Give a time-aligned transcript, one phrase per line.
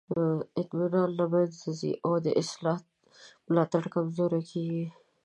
[0.61, 2.79] اطمینان له منځه ځي او د اصلاح
[3.47, 4.85] ملاتړ کمزوری کیږي.